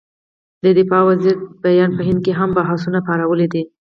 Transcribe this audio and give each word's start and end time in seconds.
د 0.63 0.65
دفاع 0.79 1.01
وزیر 1.09 1.35
دې 1.39 1.45
بیان 1.65 1.89
په 1.97 2.01
هند 2.07 2.19
کې 2.25 2.31
هم 2.39 2.49
بحثونه 2.57 2.99
پارولي 3.07 3.47
دي. 3.53 3.63